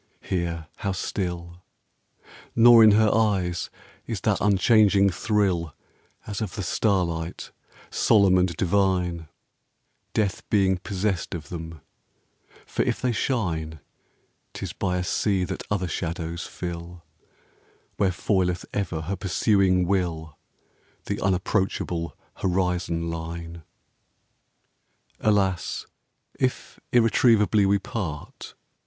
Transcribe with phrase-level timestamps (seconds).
[0.23, 1.61] Here, how still
[2.17, 3.69] I Nor in her eyes
[4.07, 5.75] is that unchanging thrill
[6.25, 7.51] As of the starlight,
[7.91, 9.27] solemn and divine,
[10.15, 11.81] Death being possessed of them,
[12.65, 13.79] for if they shine,
[14.53, 17.03] 'T is by a sea that other shadows fill,
[17.97, 20.35] Where foileth ever her pursuing will
[21.05, 23.61] The unapproachable horizon line.
[25.19, 25.85] Alas!
[26.39, 28.55] if irretrievably we part